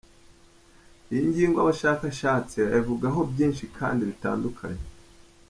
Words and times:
Iyi 1.11 1.21
ngingo 1.29 1.57
abashakashatsi 1.59 2.55
bayivugaho 2.65 3.19
byinshi 3.31 3.63
kandi 3.77 4.01
bitandukanye. 4.09 4.85